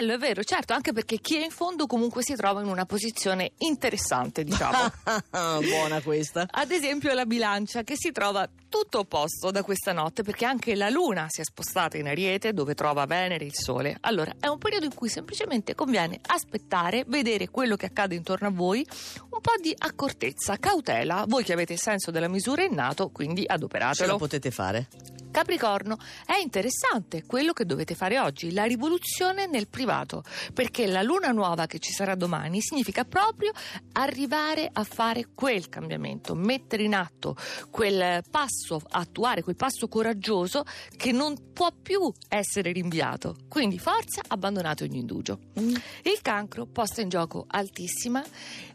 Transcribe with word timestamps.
Bello, 0.00 0.14
è 0.14 0.16
vero, 0.16 0.42
certo, 0.42 0.72
anche 0.72 0.94
perché 0.94 1.18
chi 1.18 1.36
è 1.36 1.44
in 1.44 1.50
fondo 1.50 1.84
comunque 1.84 2.22
si 2.22 2.34
trova 2.34 2.62
in 2.62 2.68
una 2.68 2.86
posizione 2.86 3.52
interessante, 3.58 4.44
diciamo. 4.44 4.90
Buona 5.60 6.00
questa. 6.00 6.46
Ad 6.50 6.70
esempio 6.70 7.12
la 7.12 7.26
bilancia 7.26 7.82
che 7.82 7.96
si 7.98 8.10
trova 8.10 8.48
tutto 8.70 9.00
opposto 9.00 9.50
da 9.50 9.62
questa 9.62 9.92
notte 9.92 10.22
perché 10.22 10.46
anche 10.46 10.74
la 10.74 10.88
luna 10.88 11.26
si 11.28 11.42
è 11.42 11.44
spostata 11.44 11.98
in 11.98 12.08
Ariete 12.08 12.54
dove 12.54 12.72
trova 12.72 13.04
Venere 13.04 13.44
il 13.44 13.52
Sole. 13.54 13.98
Allora 14.00 14.34
è 14.40 14.46
un 14.46 14.56
periodo 14.56 14.86
in 14.86 14.94
cui 14.94 15.10
semplicemente 15.10 15.74
conviene 15.74 16.18
aspettare, 16.28 17.04
vedere 17.06 17.50
quello 17.50 17.76
che 17.76 17.84
accade 17.84 18.14
intorno 18.14 18.48
a 18.48 18.52
voi, 18.52 18.78
un 19.28 19.40
po' 19.42 19.52
di 19.60 19.74
accortezza, 19.76 20.56
cautela. 20.56 21.26
Voi 21.28 21.44
che 21.44 21.52
avete 21.52 21.74
il 21.74 21.78
senso 21.78 22.10
della 22.10 22.28
misura 22.28 22.62
innato, 22.62 23.10
quindi 23.10 23.42
Ce 23.42 23.48
adoperatelo. 23.48 24.12
la 24.12 24.16
potete 24.16 24.50
fare. 24.50 24.88
Capricorno, 25.40 25.96
è 26.26 26.36
interessante 26.36 27.24
quello 27.24 27.54
che 27.54 27.64
dovete 27.64 27.94
fare 27.94 28.18
oggi, 28.18 28.52
la 28.52 28.64
rivoluzione 28.64 29.46
nel 29.46 29.68
privato, 29.68 30.22
perché 30.52 30.86
la 30.86 31.00
luna 31.00 31.30
nuova 31.30 31.64
che 31.64 31.78
ci 31.78 31.92
sarà 31.92 32.14
domani 32.14 32.60
significa 32.60 33.06
proprio 33.06 33.50
arrivare 33.92 34.68
a 34.70 34.84
fare 34.84 35.28
quel 35.34 35.70
cambiamento, 35.70 36.34
mettere 36.34 36.82
in 36.82 36.94
atto 36.94 37.36
quel 37.70 38.22
passo, 38.30 38.82
attuare 38.90 39.42
quel 39.42 39.56
passo 39.56 39.88
coraggioso 39.88 40.64
che 40.94 41.10
non 41.10 41.52
può 41.54 41.72
più 41.72 42.12
essere 42.28 42.72
rinviato. 42.72 43.36
Quindi 43.48 43.78
forza, 43.78 44.20
abbandonate 44.26 44.84
ogni 44.84 44.98
indugio. 44.98 45.38
Il 45.54 46.18
cancro, 46.20 46.66
posta 46.66 47.00
in 47.00 47.08
gioco 47.08 47.46
altissima, 47.48 48.22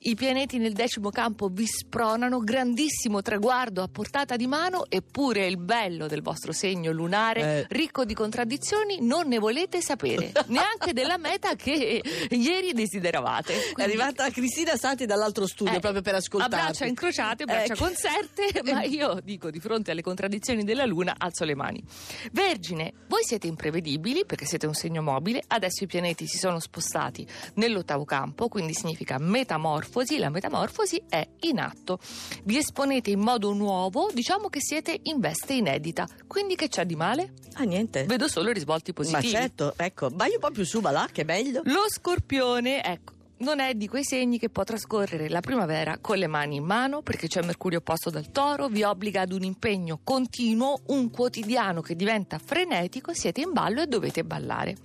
i 0.00 0.14
pianeti 0.14 0.58
nel 0.58 0.72
decimo 0.74 1.10
campo 1.10 1.48
vi 1.48 1.66
spronano, 1.66 2.38
grandissimo 2.38 3.20
traguardo 3.20 3.82
a 3.82 3.88
portata 3.88 4.36
di 4.36 4.46
mano, 4.46 4.84
eppure 4.88 5.46
il 5.46 5.56
bello 5.56 6.06
del 6.06 6.22
vostro 6.22 6.52
segno 6.52 6.92
lunare, 6.92 7.40
Eh. 7.40 7.66
ricco 7.70 8.04
di 8.04 8.14
contraddizioni, 8.14 8.98
non 9.00 9.26
ne 9.26 9.38
volete 9.38 9.80
sapere, 9.80 10.30
neanche 10.46 10.92
della 10.92 11.18
meta 11.18 11.54
che 11.56 12.00
ieri 12.30 12.72
desideravate. 12.74 13.52
È 13.54 13.72
Quindi, 13.72 13.82
arrivata 13.82 14.30
Cristina 14.30 14.76
Santi 14.76 15.04
dall'altro 15.04 15.46
studio 15.48 15.74
eh, 15.76 15.80
proprio 15.80 16.00
per 16.02 16.14
a 16.14 16.18
ascoltarti. 16.18 16.54
braccia 16.54 16.84
incrociate, 16.86 17.44
braccia 17.44 17.72
Ecco. 17.72 17.84
conserte, 17.84 18.62
ma 18.72 18.84
io 18.84 19.18
dico 19.24 19.50
di 19.50 19.58
fronte 19.58 19.90
alle 19.90 20.02
contraddizioni 20.02 20.62
della 20.62 20.84
luna 20.84 21.14
alzo 21.18 21.44
le 21.44 21.56
mani. 21.56 21.82
Vergine, 22.30 22.92
voi 23.08 23.24
siete 23.24 23.48
imprevedibili 23.48 24.24
perché 24.24 24.44
siete 24.46 24.66
un 24.66 24.74
segno 24.74 25.02
mobile, 25.02 25.42
adesso 25.48 25.82
i 25.82 25.86
pianeti 25.88 26.26
si 26.28 26.38
sono 26.38 26.60
spostati 26.60 27.26
nell'ottavo 27.54 28.04
campo, 28.04 28.46
quindi 28.48 28.74
significa 28.74 29.18
metamorfosi, 29.18 29.86
la 30.18 30.28
metamorfosi 30.30 31.02
è 31.08 31.26
in 31.40 31.58
atto. 31.58 31.98
Vi 32.44 32.56
esponete 32.56 33.10
in 33.10 33.20
modo 33.20 33.52
nuovo, 33.52 34.10
diciamo 34.12 34.48
che 34.48 34.60
siete 34.60 34.98
in 35.04 35.20
veste 35.20 35.54
inedita, 35.54 36.06
quindi 36.26 36.54
che 36.54 36.68
c'è 36.68 36.84
di 36.86 36.96
male? 36.96 37.32
Ah, 37.54 37.64
niente. 37.64 38.04
Vedo 38.04 38.28
solo 38.28 38.52
risvolti 38.52 38.92
Ma 38.96 39.02
positivi. 39.02 39.28
certo, 39.28 39.74
ecco, 39.76 40.08
vai 40.12 40.30
un 40.32 40.38
po' 40.40 40.50
più 40.50 40.64
su, 40.64 40.80
va 40.80 40.90
là, 40.90 41.08
che 41.10 41.22
è 41.22 41.24
meglio. 41.24 41.62
Lo 41.64 41.84
scorpione, 41.88 42.82
ecco. 42.84 43.16
Non 43.40 43.60
è 43.60 43.74
di 43.74 43.86
quei 43.86 44.02
segni 44.04 44.36
che 44.38 44.48
può 44.48 44.64
trascorrere 44.64 45.28
la 45.28 45.38
primavera 45.40 45.98
con 46.00 46.18
le 46.18 46.26
mani 46.26 46.56
in 46.56 46.64
mano 46.64 47.02
perché 47.02 47.28
c'è 47.28 47.40
Mercurio 47.42 47.78
opposto 47.78 48.10
dal 48.10 48.32
toro, 48.32 48.66
vi 48.66 48.82
obbliga 48.82 49.20
ad 49.20 49.32
un 49.32 49.44
impegno 49.44 50.00
continuo, 50.02 50.80
un 50.86 51.08
quotidiano 51.10 51.80
che 51.80 51.94
diventa 51.94 52.38
frenetico, 52.44 53.14
siete 53.14 53.40
in 53.40 53.52
ballo 53.52 53.80
e 53.82 53.86
dovete 53.86 54.24
ballare. 54.24 54.76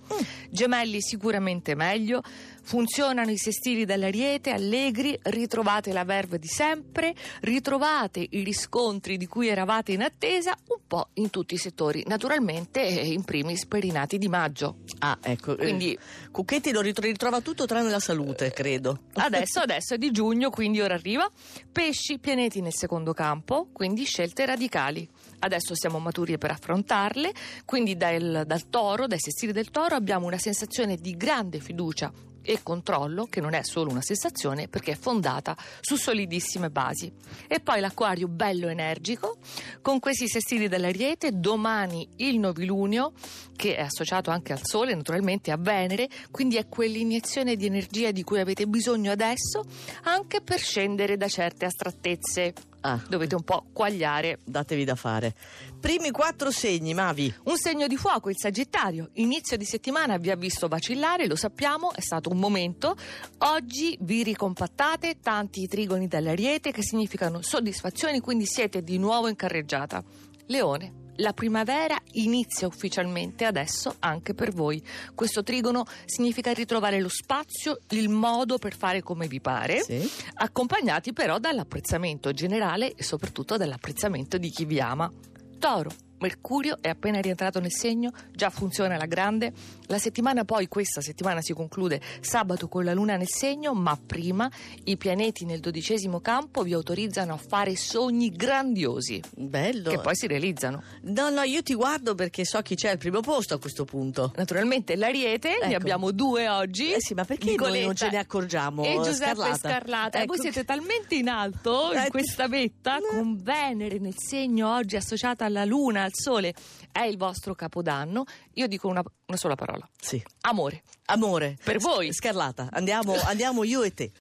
Gemelli 0.51 1.01
sicuramente 1.01 1.73
meglio, 1.73 2.21
funzionano 2.61 3.31
i 3.31 3.37
sestili 3.37 3.85
dell'ariete, 3.85 4.51
allegri, 4.51 5.17
ritrovate 5.23 5.91
la 5.91 6.03
verve 6.05 6.37
di 6.37 6.47
sempre, 6.47 7.15
ritrovate 7.41 8.25
i 8.29 8.43
riscontri 8.43 9.17
di 9.17 9.25
cui 9.25 9.47
eravate 9.47 9.93
in 9.93 10.03
attesa 10.03 10.55
un 10.67 10.77
po' 10.85 11.09
in 11.13 11.31
tutti 11.31 11.55
i 11.55 11.57
settori, 11.57 12.03
naturalmente 12.07 12.81
eh, 12.85 13.07
in 13.11 13.23
primis 13.23 13.65
per 13.65 13.83
i 13.83 13.89
nati 13.91 14.19
di 14.19 14.27
maggio. 14.27 14.77
Ah, 14.99 15.17
ecco. 15.21 15.55
Quindi- 15.55 15.93
eh, 15.93 16.21
Cucchetti 16.31 16.71
lo 16.71 16.81
ritro- 16.81 17.05
ritrova 17.05 17.41
tutto 17.41 17.65
tranne 17.65 17.89
la 17.91 17.99
salute, 17.99 18.42
credo. 18.51 19.03
Adesso, 19.13 19.59
adesso 19.59 19.93
è 19.93 19.97
di 19.97 20.11
giugno, 20.11 20.49
quindi 20.49 20.81
ora 20.81 20.93
arriva. 20.93 21.29
Pesci, 21.71 22.19
pianeti 22.19 22.61
nel 22.61 22.73
secondo 22.73 23.13
campo, 23.13 23.69
quindi 23.71 24.03
scelte 24.05 24.45
radicali. 24.45 25.07
Adesso 25.39 25.75
siamo 25.75 25.99
maturi 25.99 26.37
per 26.37 26.51
affrontarle, 26.51 27.31
quindi 27.65 27.95
dal, 27.95 28.43
dal 28.45 28.69
toro, 28.69 29.07
dai 29.07 29.19
sestili 29.19 29.51
del 29.51 29.69
toro 29.71 29.95
abbiamo 29.95 30.25
una 30.25 30.37
sensazione 30.37 30.95
di 30.95 31.15
grande 31.15 31.59
fiducia 31.59 32.11
e 32.43 32.59
controllo, 32.61 33.25
che 33.25 33.41
non 33.41 33.53
è 33.53 33.63
solo 33.63 33.89
una 33.89 34.01
sensazione 34.01 34.67
perché 34.67 34.91
è 34.91 34.97
fondata 34.97 35.55
su 35.81 35.95
solidissime 35.95 36.69
basi. 36.69 37.11
E 37.47 37.59
poi 37.59 37.79
l'acquario 37.79 38.27
bello 38.27 38.67
energico, 38.67 39.37
con 39.81 39.99
questi 39.99 40.27
sestili 40.27 40.67
dell'ariete, 40.67 41.31
domani 41.31 42.07
il 42.17 42.39
novilunio, 42.39 43.13
che 43.55 43.75
è 43.75 43.81
associato 43.81 44.29
anche 44.29 44.53
al 44.53 44.61
Sole, 44.63 44.93
naturalmente 44.93 45.51
a 45.51 45.57
Venere, 45.57 46.09
quindi 46.31 46.57
è 46.57 46.67
quell'iniezione 46.67 47.55
di 47.55 47.65
energia 47.65 48.11
di 48.11 48.23
cui 48.23 48.39
avete 48.39 48.67
bisogno 48.67 49.11
adesso, 49.11 49.63
anche 50.03 50.41
per 50.41 50.59
scendere 50.59 51.17
da 51.17 51.27
certe 51.27 51.65
astrattezze. 51.65 52.72
Ah, 52.85 53.01
Dovete 53.07 53.33
un 53.35 53.43
po' 53.43 53.67
quagliare. 53.71 54.39
datevi 54.43 54.83
da 54.83 54.95
fare. 54.95 55.33
Primi 55.79 56.11
quattro 56.11 56.51
segni, 56.51 56.93
Mavi. 56.93 57.33
Un 57.45 57.55
segno 57.57 57.87
di 57.87 57.95
fuoco, 57.95 58.29
il 58.29 58.35
Sagittario. 58.37 59.09
Inizio 59.13 59.55
di 59.55 59.63
settimana 59.63 60.17
vi 60.17 60.29
ha 60.31 60.35
visto 60.35 60.67
vacillare, 60.67 61.25
lo 61.27 61.37
sappiamo, 61.37 61.93
è 61.93 62.01
stato 62.01 62.29
un 62.29 62.39
momento. 62.39 62.95
Oggi 63.39 63.97
vi 64.01 64.23
ricompattate, 64.23 65.19
tanti 65.21 65.65
trigoni 65.67 66.07
dell'ariete 66.07 66.71
che 66.73 66.83
significano 66.83 67.41
soddisfazioni, 67.41 68.19
quindi 68.19 68.45
siete 68.45 68.83
di 68.83 68.97
nuovo 68.97 69.29
in 69.29 69.35
carreggiata. 69.37 70.03
Leone. 70.47 71.02
La 71.17 71.33
primavera 71.33 71.95
inizia 72.13 72.65
ufficialmente 72.67 73.45
adesso 73.45 73.95
anche 73.99 74.33
per 74.33 74.51
voi. 74.51 74.81
Questo 75.13 75.43
trigono 75.43 75.85
significa 76.05 76.51
ritrovare 76.53 76.99
lo 76.99 77.09
spazio, 77.09 77.79
il 77.89 78.09
modo 78.09 78.57
per 78.57 78.75
fare 78.75 79.01
come 79.03 79.27
vi 79.27 79.39
pare, 79.39 79.81
Sì. 79.81 80.09
accompagnati 80.35 81.13
però 81.13 81.37
dall'apprezzamento 81.37 82.31
generale 82.31 82.93
e 82.95 83.03
soprattutto 83.03 83.57
dall'apprezzamento 83.57 84.37
di 84.37 84.49
chi 84.49 84.65
vi 84.65 84.79
ama. 84.79 85.11
Toro. 85.59 85.91
Mercurio 86.27 86.77
è 86.79 86.87
appena 86.87 87.19
rientrato 87.19 87.59
nel 87.59 87.73
segno, 87.73 88.11
già 88.31 88.49
funziona 88.49 88.95
alla 88.95 89.05
grande. 89.07 89.51
La 89.87 89.97
settimana 89.97 90.45
poi, 90.45 90.69
questa 90.69 91.01
settimana 91.01 91.41
si 91.41 91.51
conclude 91.51 91.99
sabato 92.21 92.69
con 92.69 92.85
la 92.85 92.93
luna 92.93 93.17
nel 93.17 93.27
segno, 93.27 93.73
ma 93.73 93.99
prima 94.03 94.49
i 94.85 94.95
pianeti 94.95 95.43
nel 95.43 95.59
dodicesimo 95.59 96.21
campo 96.21 96.63
vi 96.63 96.71
autorizzano 96.71 97.33
a 97.33 97.37
fare 97.37 97.75
sogni 97.75 98.29
grandiosi, 98.29 99.21
Bello. 99.35 99.89
che 99.89 99.99
poi 99.99 100.15
si 100.15 100.25
realizzano. 100.27 100.81
No, 101.01 101.29
no, 101.29 101.41
io 101.41 101.61
ti 101.61 101.73
guardo 101.73 102.15
perché 102.15 102.45
so 102.45 102.61
chi 102.61 102.75
c'è 102.75 102.87
al 102.87 102.97
primo 102.97 103.19
posto 103.19 103.55
a 103.55 103.59
questo 103.59 103.83
punto. 103.83 104.31
Naturalmente 104.37 104.95
l'Ariete, 104.95 105.57
ne 105.61 105.67
Ecco. 105.67 105.75
abbiamo 105.75 106.11
due 106.11 106.47
oggi. 106.47 106.93
Eh 106.93 107.01
sì, 107.01 107.13
ma 107.13 107.25
perché 107.25 107.53
noi 107.57 107.83
non 107.83 107.95
ce 107.97 108.09
ne 108.09 108.17
accorgiamo, 108.17 108.85
E 108.85 108.93
Giuseppe 108.95 109.15
Scarlata? 109.35 109.57
Scarlata. 109.57 110.17
Ecco. 110.19 110.27
voi 110.27 110.39
siete 110.39 110.63
talmente 110.63 111.15
in 111.15 111.27
alto 111.27 111.89
in 111.91 111.99
Eh, 111.99 112.07
questa 112.09 112.47
vetta, 112.47 112.99
con 113.11 113.35
Venere 113.43 113.99
nel 113.99 114.15
segno 114.15 114.73
oggi 114.73 114.95
associata 114.95 115.43
alla 115.43 115.65
Luna, 115.65 116.03
al 116.03 116.11
Sole, 116.15 116.53
è 116.91 117.01
il 117.01 117.17
vostro 117.17 117.55
capodanno. 117.55 118.23
Io 118.53 118.67
dico 118.67 118.87
una, 118.87 119.03
una 119.27 119.37
sola 119.37 119.55
parola: 119.55 119.87
Sì. 119.99 120.23
amore. 120.41 120.83
Amore. 121.05 121.57
Per 121.63 121.79
voi. 121.79 122.13
Scarlata, 122.13 122.69
andiamo, 122.71 123.13
andiamo 123.23 123.63
io 123.63 123.83
e 123.83 123.93
te. 123.93 124.11